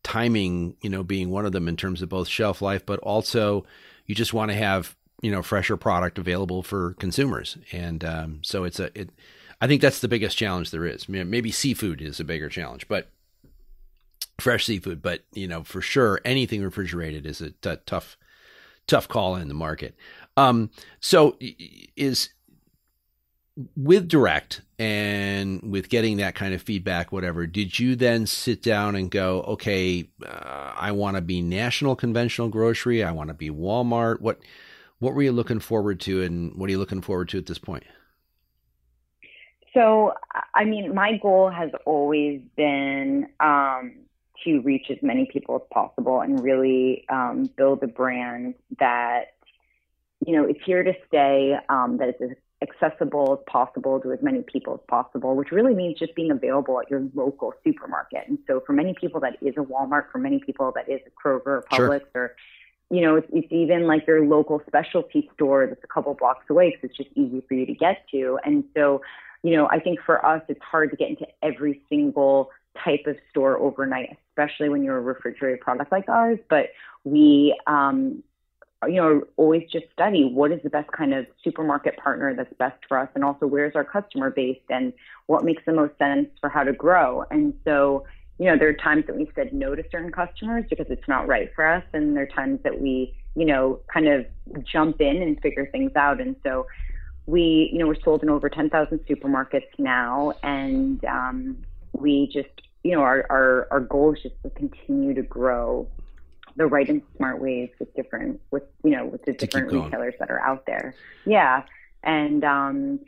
[0.04, 3.66] timing, you know, being one of them in terms of both shelf life, but also
[4.08, 8.64] you just want to have you know fresher product available for consumers, and um, so
[8.64, 9.10] it's a it
[9.62, 11.08] I think that's the biggest challenge there is.
[11.08, 13.10] Maybe seafood is a bigger challenge, but
[14.40, 15.04] fresh seafood.
[15.04, 18.18] But you know, for sure, anything refrigerated is a t- tough,
[18.88, 19.96] tough call in the market.
[20.36, 21.38] Um, so
[21.96, 22.30] is
[23.76, 28.96] with direct and with getting that kind of feedback, whatever, did you then sit down
[28.96, 33.04] and go, okay, uh, I want to be national conventional grocery.
[33.04, 34.22] I want to be Walmart.
[34.22, 34.40] What,
[35.02, 37.58] what were you looking forward to and what are you looking forward to at this
[37.58, 37.84] point?
[39.74, 40.14] So,
[40.54, 43.94] I mean, my goal has always been um,
[44.44, 49.34] to reach as many people as possible and really um, build a brand that,
[50.26, 54.20] you know, is here to stay, um, that is as accessible as possible to as
[54.22, 58.28] many people as possible, which really means just being available at your local supermarket.
[58.28, 60.12] And so, for many people, that is a Walmart.
[60.12, 62.24] For many people, that is a Kroger or Publix sure.
[62.24, 62.36] or
[62.92, 66.72] you know, it's, it's, even like your local specialty store that's a couple blocks away
[66.72, 68.38] because it's just easy for you to get to.
[68.44, 69.02] And so,
[69.44, 72.52] you know, I think for us, it's hard to get into every single
[72.84, 76.40] type of store overnight, especially when you're a refrigerated product like ours.
[76.50, 76.68] But
[77.06, 78.24] we, um,
[78.86, 82.78] you know, always just study what is the best kind of supermarket partner that's best
[82.90, 84.92] for us, and also where's our customer base and
[85.28, 87.24] what makes the most sense for how to grow.
[87.32, 88.06] And so,
[88.42, 91.28] you know, there are times that we've said no to certain customers because it's not
[91.28, 94.26] right for us, and there are times that we, you know, kind of
[94.64, 96.20] jump in and figure things out.
[96.20, 96.66] And so,
[97.28, 101.58] we, you know, we're sold in over 10,000 supermarkets now, and um,
[101.94, 102.50] we just,
[102.84, 105.88] you know, our, our, our goal is just to continue to grow
[106.56, 110.32] the right and smart ways with different, with, you know, with the different retailers that
[110.32, 110.96] are out there.
[111.26, 111.62] Yeah.
[112.02, 113.02] And, um,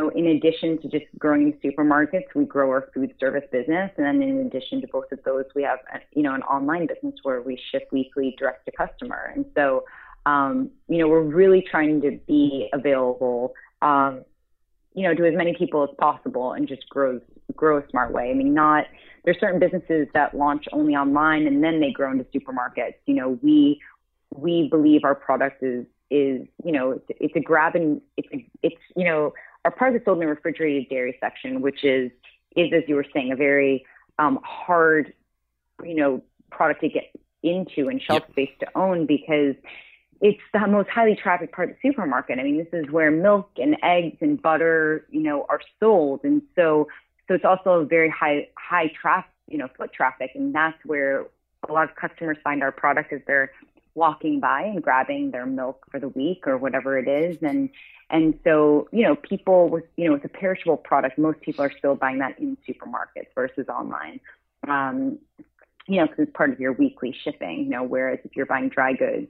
[0.00, 3.90] so in addition to just growing supermarkets, we grow our food service business.
[3.96, 5.78] And then in addition to both of those, we have,
[6.12, 9.32] you know, an online business where we ship weekly direct to customer.
[9.34, 9.84] And so,
[10.26, 14.24] um, you know, we're really trying to be available, um,
[14.94, 17.20] you know, to as many people as possible and just grow
[17.56, 18.30] grow a smart way.
[18.30, 18.84] I mean, not
[19.24, 22.94] there's certain businesses that launch only online and then they grow into supermarkets.
[23.06, 23.80] You know, we
[24.34, 28.28] we believe our product is is you know it's, it's a grab and it's
[28.62, 29.32] it's you know
[29.64, 32.10] our product is sold in the refrigerated dairy section, which is
[32.56, 33.84] is as you were saying a very
[34.18, 35.12] um, hard
[35.84, 38.30] you know product to get into and shelf yep.
[38.32, 39.54] space to own because
[40.20, 42.38] it's the most highly trafficked part of the supermarket.
[42.38, 46.42] I mean, this is where milk and eggs and butter, you know, are sold, and
[46.54, 46.88] so
[47.28, 51.26] so it's also a very high high traffic, you know, foot traffic, and that's where
[51.68, 53.52] a lot of customers find our product as they're
[53.94, 57.70] walking by and grabbing their milk for the week or whatever it is, and
[58.10, 61.18] and so you know, people with you know, it's a perishable product.
[61.18, 64.20] Most people are still buying that in supermarkets versus online.
[64.66, 65.18] Um,
[65.86, 67.64] you know, because it's part of your weekly shipping.
[67.64, 69.28] You know, whereas if you're buying dry goods,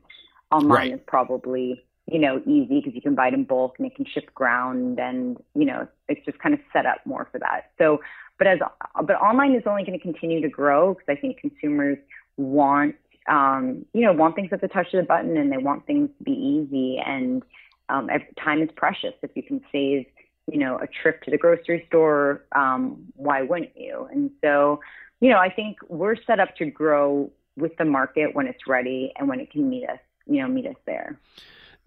[0.53, 0.95] Online right.
[0.95, 4.05] is probably you know easy because you can buy it in bulk and it can
[4.05, 7.71] ship ground and you know it's just kind of set up more for that.
[7.79, 8.01] So,
[8.37, 8.59] but as
[9.05, 11.99] but online is only going to continue to grow because I think consumers
[12.37, 12.97] want
[13.29, 16.11] um, you know want things at the touch of the button and they want things
[16.19, 17.43] to be easy and
[17.89, 18.09] um,
[18.43, 19.15] time is precious.
[19.23, 20.07] If you can save
[20.51, 24.09] you know a trip to the grocery store, um, why wouldn't you?
[24.11, 24.81] And so
[25.21, 29.13] you know I think we're set up to grow with the market when it's ready
[29.17, 31.19] and when it can meet us you know meet us there.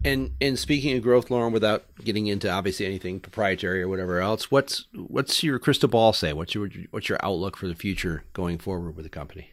[0.04, 4.50] And and speaking of growth, Loren, without getting into obviously anything proprietary or whatever else,
[4.50, 6.32] what's what's your crystal ball say?
[6.32, 9.48] What's your what's your outlook for the future going forward with the company?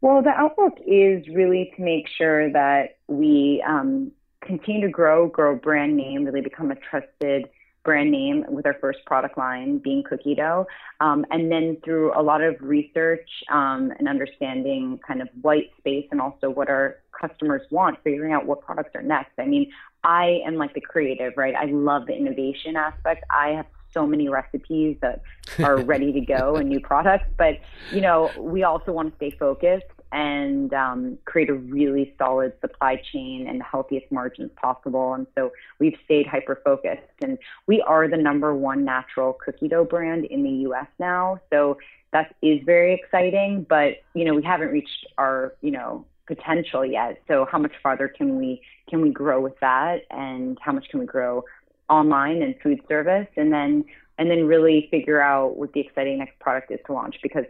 [0.00, 5.56] Well, the outlook is really to make sure that we um, continue to grow, grow
[5.56, 7.48] brand name, really become a trusted
[7.86, 10.66] brand name with our first product line being cookie dough.
[11.00, 16.06] Um, and then through a lot of research um, and understanding kind of white space
[16.10, 19.30] and also what our customers want, figuring out what products are next.
[19.38, 19.70] I mean,
[20.04, 21.54] I am like the creative, right?
[21.54, 23.24] I love the innovation aspect.
[23.30, 25.22] I have so many recipes that
[25.60, 27.58] are ready to go and new products, but
[27.90, 33.00] you know, we also want to stay focused and um, create a really solid supply
[33.12, 35.14] chain and the healthiest margins possible.
[35.14, 37.02] And so we've stayed hyper focused.
[37.22, 41.40] And we are the number one natural cookie dough brand in the US now.
[41.50, 41.78] So
[42.12, 47.20] that is very exciting, but you know, we haven't reached our, you know, potential yet.
[47.28, 51.00] So how much farther can we can we grow with that and how much can
[51.00, 51.44] we grow
[51.88, 53.84] online and food service and then
[54.18, 57.44] and then really figure out what the exciting next product is to launch because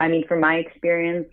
[0.00, 1.28] I mean from my experience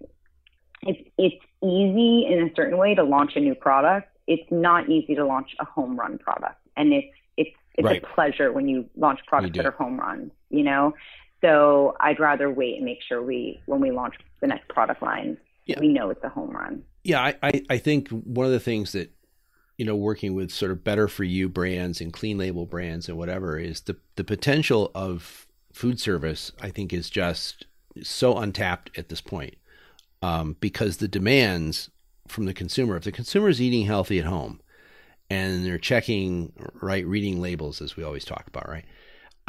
[0.86, 4.10] it's it's easy in a certain way to launch a new product.
[4.28, 8.04] It's not easy to launch a home run product, and it's it's it's right.
[8.04, 10.32] a pleasure when you launch products that are home runs.
[10.50, 10.94] You know,
[11.42, 15.38] so I'd rather wait and make sure we when we launch the next product line,
[15.66, 15.80] yeah.
[15.80, 16.84] we know it's a home run.
[17.04, 19.12] Yeah, I, I I think one of the things that
[19.84, 23.18] you know working with sort of better for you brands and clean label brands and
[23.18, 26.54] whatever is the the potential of food service.
[26.62, 27.66] I think is just
[28.02, 29.56] so untapped at this point
[30.22, 31.92] um, because the demands
[32.30, 34.62] from the consumer, if the consumer is eating healthy at home
[35.30, 38.86] and they're checking, right, reading labels, as we always talk about, right,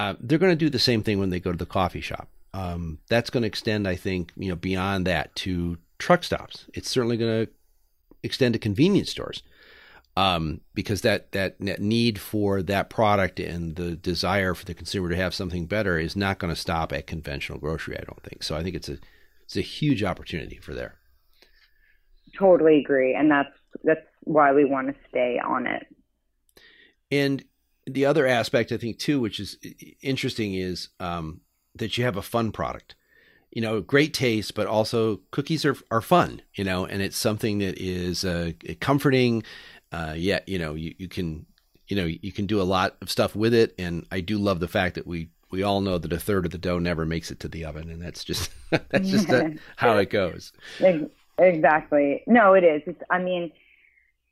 [0.01, 2.29] uh, they're going to do the same thing when they go to the coffee shop.
[2.55, 6.67] Um, that's going to extend, I think, you know, beyond that to truck stops.
[6.75, 7.53] It's certainly going to
[8.25, 9.45] extend to convenience stores
[10.17, 15.17] um, because that, that need for that product and the desire for the consumer to
[15.17, 17.99] have something better is not going to stop at conventional grocery.
[17.99, 18.57] I don't think so.
[18.57, 18.99] I think it's a
[19.45, 20.95] it's a huge opportunity for there.
[22.39, 23.53] Totally agree, and that's
[23.85, 25.87] that's why we want to stay on it.
[27.11, 27.45] And
[27.87, 29.59] the other aspect, I think, too, which is
[30.03, 31.43] interesting, is um,
[31.75, 32.95] that you have a fun product.
[33.51, 36.43] You know, great taste, but also cookies are are fun.
[36.55, 39.45] You know, and it's something that is uh, comforting.
[39.95, 41.47] Uh, yet, you know, you, you can
[41.87, 44.59] you know you can do a lot of stuff with it, and I do love
[44.59, 47.31] the fact that we we all know that a third of the dough never makes
[47.31, 50.53] it to the oven, and that's just that's just a, how it goes.
[51.39, 52.25] Exactly.
[52.27, 52.83] No, it is.
[52.87, 53.03] It's.
[53.09, 53.53] I mean,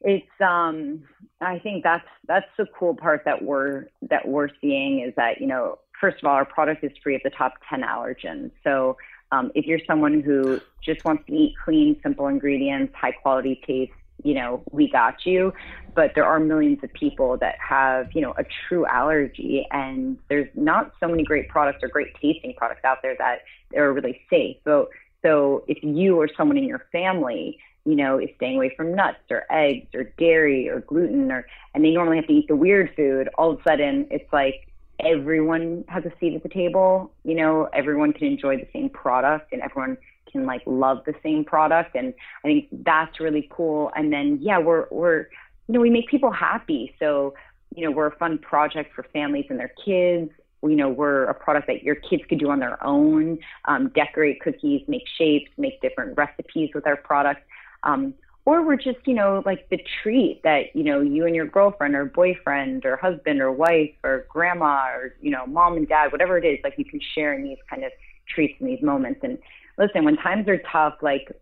[0.01, 0.27] it's.
[0.40, 1.05] Um.
[1.40, 5.46] I think that's that's the cool part that we're that we're seeing is that you
[5.46, 8.51] know first of all our product is free of the top ten allergens.
[8.64, 8.96] So
[9.31, 13.92] um, if you're someone who just wants to eat clean, simple ingredients, high quality taste,
[14.22, 15.52] you know, we got you.
[15.94, 20.48] But there are millions of people that have, you know, a true allergy, and there's
[20.54, 23.40] not so many great products or great tasting products out there that
[23.76, 24.56] are really safe.
[24.64, 24.88] So,
[25.22, 29.18] so if you or someone in your family, you know, is staying away from nuts
[29.30, 32.94] or eggs or dairy or gluten, or and they normally have to eat the weird
[32.96, 34.68] food, all of a sudden it's like
[35.00, 37.12] everyone has a seat at the table.
[37.24, 39.98] You know, everyone can enjoy the same product, and everyone
[40.32, 42.14] can like love the same product and
[42.44, 43.92] I think that's really cool.
[43.94, 45.26] And then yeah, we're we're
[45.68, 46.94] you know, we make people happy.
[46.98, 47.34] So,
[47.74, 50.30] you know, we're a fun project for families and their kids.
[50.62, 54.40] You know, we're a product that your kids could do on their own, um, decorate
[54.40, 57.42] cookies, make shapes, make different recipes with our product.
[57.82, 58.14] Um,
[58.44, 61.94] or we're just, you know, like the treat that, you know, you and your girlfriend
[61.94, 66.38] or boyfriend or husband or wife or grandma or, you know, mom and dad, whatever
[66.38, 67.92] it is, like you can share in these kind of
[68.28, 69.20] treats in these moments.
[69.22, 69.38] And
[69.78, 71.32] listen, when times are tough, like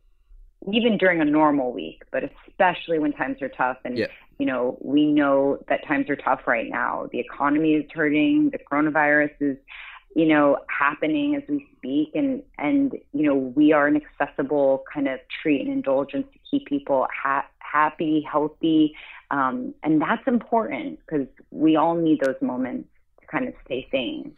[0.72, 4.06] even during a normal week, but especially when times are tough and yeah.
[4.38, 7.08] you know, we know that times are tough right now.
[7.12, 9.56] The economy is hurting, the coronavirus is,
[10.14, 15.08] you know, happening as we speak and and you know, we are an accessible kind
[15.08, 18.94] of treat and indulgence to keep people ha- happy, healthy.
[19.30, 22.88] Um, and that's important because we all need those moments
[23.20, 24.34] to kind of stay sane.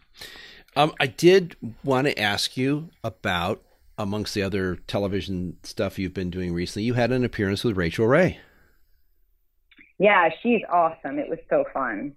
[0.77, 3.63] Um, I did want to ask you about
[3.99, 8.07] amongst the other television stuff you've been doing recently, you had an appearance with Rachael
[8.07, 8.39] Ray.
[9.99, 11.19] Yeah, she's awesome.
[11.19, 12.15] It was so fun.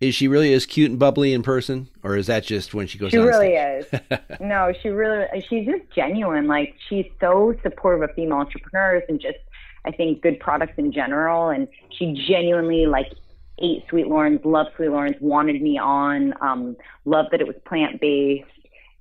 [0.00, 2.98] Is she really as cute and bubbly in person, or is that just when she
[2.98, 3.12] goes?
[3.12, 3.86] She really is.
[4.40, 5.26] no, she really.
[5.48, 6.48] She's just genuine.
[6.48, 9.38] Like she's so supportive of female entrepreneurs and just,
[9.84, 11.50] I think, good products in general.
[11.50, 13.12] And she genuinely like
[13.58, 18.00] ate Sweet Loren's, loved Sweet Loren's, wanted me on, um, loved that it was plant
[18.00, 18.48] based,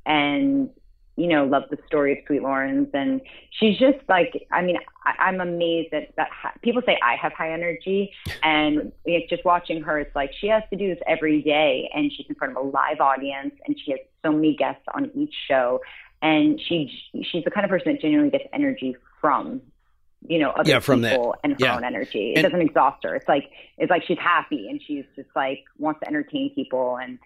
[0.05, 0.69] and
[1.15, 2.89] you know, love the story of Sweet Loren's.
[2.93, 7.15] And she's just like, I mean, I, am amazed that, that ha- people say I
[7.15, 8.11] have high energy.
[8.43, 11.89] And it's just watching her, it's like she has to do this every day.
[11.93, 15.11] And she's in front of a live audience and she has so many guests on
[15.15, 15.81] each show.
[16.21, 16.91] and she
[17.31, 19.61] she's the kind of person that genuinely gets energy from
[20.27, 21.39] you know other yeah, from people that.
[21.43, 21.75] and her yeah.
[21.75, 22.33] own energy.
[22.33, 23.15] It and, doesn't exhaust her.
[23.15, 27.19] It's like it's like she's happy and she's just like wants to entertain people and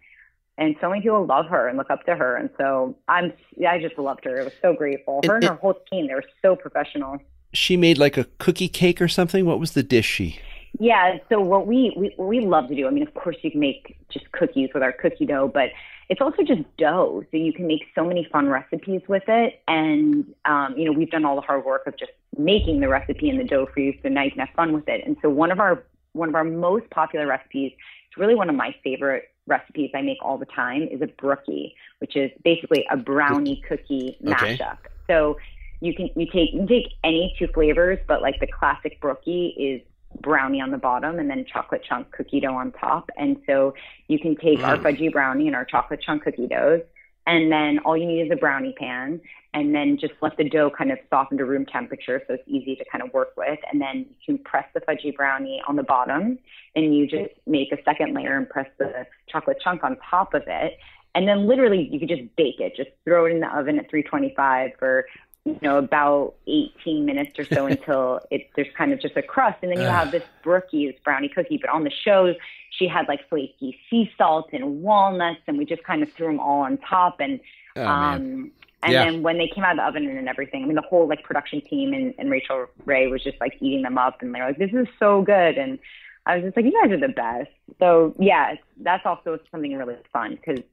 [0.58, 2.36] and so many people love her and look up to her.
[2.36, 3.34] And so I'm
[3.68, 4.42] I just loved her.
[4.42, 5.22] I was so grateful.
[5.26, 7.20] Her and, and her whole team they were so professional.
[7.54, 9.46] She made like a cookie cake or something.
[9.46, 10.40] What was the dish she?
[10.78, 13.52] Yeah, so what we, we what we love to do, I mean, of course you
[13.52, 15.70] can make just cookies with our cookie dough, but
[16.10, 17.24] it's also just dough.
[17.32, 19.62] So you can make so many fun recipes with it.
[19.68, 23.30] And, um, you know, we've done all the hard work of just making the recipe
[23.30, 25.02] and the dough for you so now you can have fun with it.
[25.06, 27.72] And so one of our, one of our most popular recipes,
[28.16, 31.76] it's really one of my favorite recipes I make all the time is a brookie,
[32.00, 34.62] which is basically a brownie cookie mashup.
[34.62, 34.70] Okay.
[35.08, 35.38] So
[35.82, 39.48] you can, you take, you can take any two flavors, but like the classic brookie
[39.60, 39.82] is
[40.22, 43.10] brownie on the bottom and then chocolate chunk cookie dough on top.
[43.18, 43.74] And so
[44.08, 44.68] you can take mm.
[44.68, 46.82] our fudgy brownie and our chocolate chunk cookie doughs,
[47.28, 49.20] and then all you need is a brownie pan,
[49.56, 52.76] and then just let the dough kind of soften to room temperature so it's easy
[52.76, 53.58] to kind of work with.
[53.72, 56.38] And then you can press the fudgy brownie on the bottom,
[56.76, 60.44] and you just make a second layer and press the chocolate chunk on top of
[60.46, 60.78] it.
[61.16, 62.76] And then literally you could just bake it.
[62.76, 65.06] Just throw it in the oven at 325 for
[65.46, 69.60] you know, about 18 minutes or so until it there's kind of just a crust,
[69.62, 71.60] and then you have this brookie's brownie cookie.
[71.62, 72.34] But on the show,
[72.72, 76.42] she had like flaky sea salt and walnuts, and we just kind of threw them
[76.42, 77.22] all on top.
[77.22, 77.40] And
[77.78, 78.52] oh, um,
[78.86, 79.06] and yeah.
[79.06, 81.24] then when they came out of the oven and everything, I mean, the whole like
[81.24, 84.48] production team and, and Rachael Ray was just like eating them up, and they were
[84.48, 85.80] like, "This is so good." And
[86.28, 89.98] I was just like, "You guys are the best." So yeah, that's also something really
[90.14, 90.64] fun because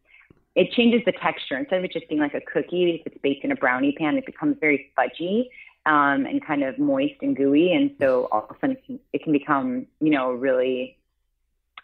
[0.54, 1.56] it changes the texture.
[1.56, 4.18] Instead of it just being like a cookie, if it's baked in a brownie pan,
[4.18, 5.48] it becomes very fudgy
[5.86, 7.72] um, and kind of moist and gooey.
[7.72, 10.98] And so all of a sudden it can become, you know, really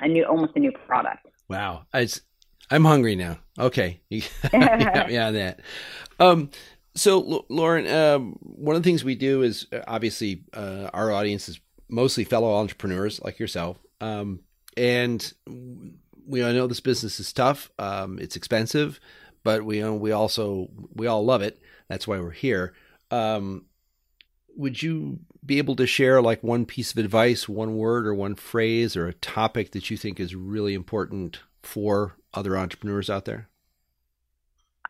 [0.01, 1.27] a new, almost a new product.
[1.49, 1.87] Wow.
[1.95, 2.21] It's,
[2.71, 3.39] I'm hungry now.
[3.59, 4.01] Okay.
[4.11, 5.61] yeah, yeah, that.
[6.21, 6.51] Um,
[6.95, 11.49] so Loren, um, one of the things we do is uh, obviously uh, our audience
[11.49, 13.79] is mostly fellow entrepreneurs like yourself.
[14.01, 14.41] Um,
[14.77, 15.33] and
[16.27, 17.71] we all know this business is tough.
[17.79, 19.01] Um, it's expensive,
[19.45, 21.61] but we know we also we all love it.
[21.89, 22.75] That's why we're here.
[23.11, 23.65] Um,
[24.57, 28.35] would you be able to share like one piece of advice, one word or one
[28.35, 31.39] phrase or a topic that you think is really important
[31.69, 33.49] for other entrepreneurs out there?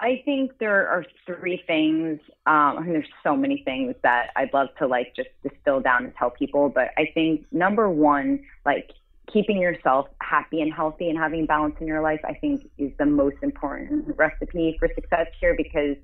[0.00, 2.20] I think there are three things.
[2.46, 6.04] Um, I mean, there's so many things that I'd love to like just distill down
[6.04, 6.68] and tell people.
[6.68, 8.92] But I think number one, like
[9.32, 13.06] keeping yourself happy and healthy and having balance in your life, I think is the
[13.06, 15.96] most important recipe for success here because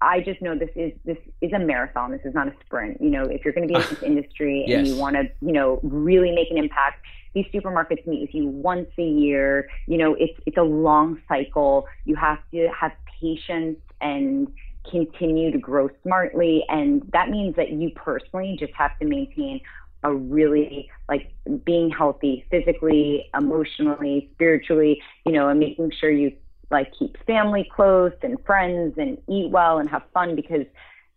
[0.00, 2.12] I just know this is this is a marathon.
[2.12, 3.00] This is not a sprint.
[3.00, 4.88] You know, if you're going to be in this industry and yes.
[4.88, 7.04] you want to, you know, really make an impact,
[7.38, 9.68] these supermarkets meet with you once a year.
[9.86, 11.86] You know, it's it's a long cycle.
[12.04, 14.48] You have to have patience and
[14.90, 19.60] continue to grow smartly, and that means that you personally just have to maintain
[20.04, 21.32] a really like
[21.64, 26.32] being healthy physically, emotionally, spiritually, you know, and making sure you
[26.70, 30.66] like keep family close and friends and eat well and have fun because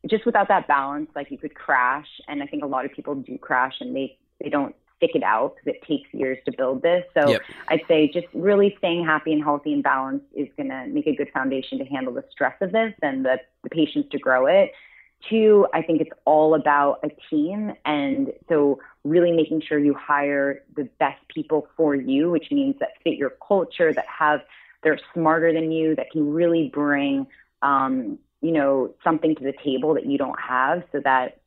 [0.10, 2.08] just without that balance, like you could crash.
[2.28, 5.24] And I think a lot of people do crash and they, they don't stick it
[5.24, 7.04] out because it takes years to build this.
[7.16, 7.42] So yep.
[7.70, 11.16] I'd say just really staying happy and healthy and balanced is going to make a
[11.16, 14.72] good foundation to handle the stress of this and the, the patience to grow it.
[15.30, 17.74] Two, I think it's all about a team.
[17.86, 22.90] And so, really making sure you hire the best people for you, which means that
[23.04, 24.42] fit your culture, that have,
[24.84, 27.28] they're smarter than you, that can really bring,
[27.62, 31.41] um, you know, something to the table that you don't have so that,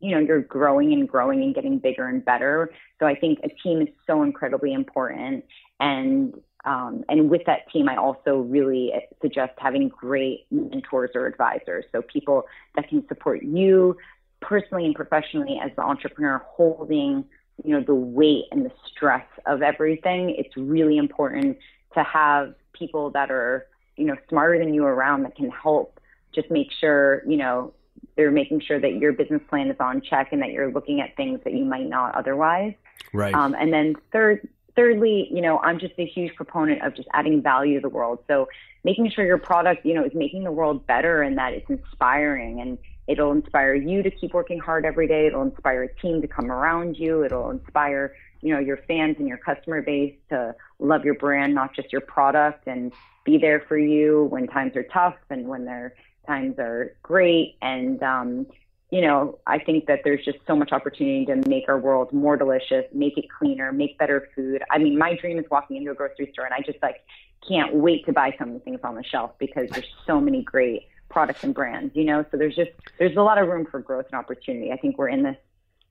[0.00, 2.70] you know, you're growing and growing and getting bigger and better.
[2.98, 5.44] So, I think a team is so incredibly important.
[5.80, 6.34] And
[6.64, 8.92] um, and with that team, I also really
[9.22, 11.84] suggest having great mentors or advisors.
[11.92, 12.44] So people
[12.74, 13.96] that can support you
[14.40, 17.24] personally and professionally as the entrepreneur holding,
[17.64, 20.34] you know, the weight and the stress of everything.
[20.36, 21.58] It's really important
[21.94, 26.00] to have people that are, you know, smarter than you around that can help
[26.34, 27.72] just make sure, you know,
[28.18, 31.16] they're making sure that your business plan is on check and that you're looking at
[31.16, 32.74] things that you might not otherwise.
[33.14, 33.32] Right.
[33.32, 37.40] Um, and then third, thirdly, you know, I'm just a huge proponent of just adding
[37.40, 38.18] value to the world.
[38.26, 38.48] So
[38.82, 42.60] making sure your product, you know, is making the world better and that it's inspiring
[42.60, 45.28] and it'll inspire you to keep working hard every day.
[45.28, 47.24] It'll inspire a team to come around you.
[47.24, 51.72] It'll inspire, you know, your fans and your customer base to love your brand, not
[51.72, 52.92] just your product and
[53.24, 55.94] be there for you when times are tough and when their
[56.28, 57.56] times are great.
[57.60, 58.46] And, um,
[58.90, 62.36] you know, I think that there's just so much opportunity to make our world more
[62.36, 64.62] delicious, make it cleaner, make better food.
[64.70, 66.98] I mean, my dream is walking into a grocery store and I just like
[67.46, 70.42] can't wait to buy some of the things on the shelf because there's so many
[70.42, 72.24] great products and brands, you know?
[72.30, 74.72] So there's just, there's a lot of room for growth and opportunity.
[74.72, 75.36] I think we're in this,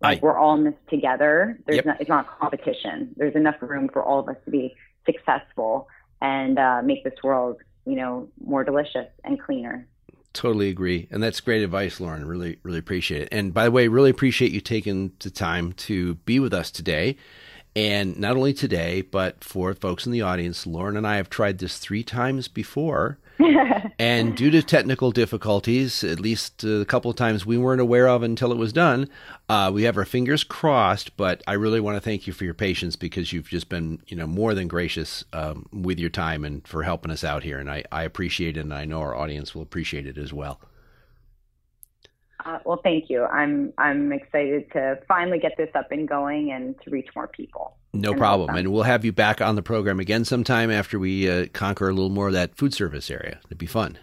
[0.02, 1.60] like, I, we're all in this together.
[1.66, 1.86] There's yep.
[1.86, 3.14] not, it's not competition.
[3.16, 4.76] There's enough room for all of us to be
[5.06, 5.88] successful
[6.22, 9.88] and uh, make this world, you know, more delicious and cleaner.
[10.38, 11.08] Totally agree.
[11.10, 12.28] And that's great advice, Loren.
[12.28, 13.30] Really, really appreciate it.
[13.32, 17.18] And by the way, really appreciate you taking the time to be with us today.
[17.76, 21.58] And not only today, but for folks in the audience, Loren and I have tried
[21.58, 23.18] this three times before.
[24.00, 28.24] and due to technical difficulties, at least a couple of times we weren't aware of
[28.24, 29.10] until it was done,
[29.50, 31.16] uh, we have our fingers crossed.
[31.18, 34.18] But I really want to thank you for your patience because you've just been, you
[34.18, 37.60] know, more than gracious um, with your time and for helping us out here.
[37.60, 40.60] And I, I appreciate it, and I know our audience will appreciate it as well.
[42.46, 43.24] Uh, well, thank you.
[43.24, 47.77] I'm I'm excited to finally get this up and going and to reach more people.
[47.94, 48.56] No problem.
[48.56, 51.94] And we'll have you back on the program again sometime after we uh, conquer a
[51.94, 53.40] little more of that food service area.
[53.46, 53.98] It'd be fun.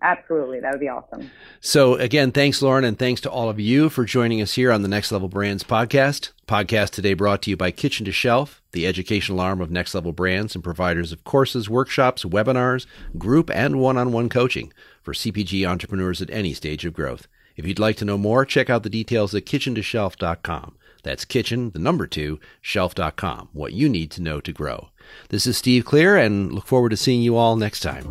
[0.00, 0.60] Absolutely.
[0.60, 1.30] That would be awesome.
[1.60, 4.82] So, again, thanks, Loren, and thanks to all of you for joining us here on
[4.82, 6.30] the Next Level Brands podcast.
[6.46, 10.12] Podcast today brought to you by Kitchen to Shelf, the educational arm of Next Level
[10.12, 12.86] Brands and providers of courses, workshops, webinars,
[13.16, 14.72] group, and one on one coaching
[15.02, 17.26] for CPG entrepreneurs at any stage of growth.
[17.56, 20.77] If you'd like to know more, check out the details at kitchentoshelf.com.
[21.02, 23.48] That's kitchen, the number two, shelf.com.
[23.52, 24.90] What you need to know to grow.
[25.30, 28.06] This is Steve Clear and look forward to seeing you all next time.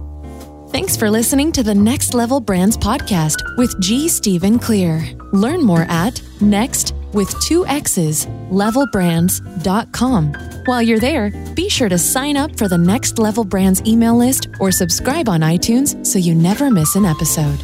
[0.69, 4.09] Thanks for listening to the Next Level Brands podcast with G.
[4.09, 5.01] Stephen Clear.
[5.31, 10.33] Learn more at next with two X's levelbrands.com.
[10.65, 14.49] While you're there, be sure to sign up for the Next Level Brands email list
[14.59, 17.59] or subscribe on iTunes so you never miss an episode.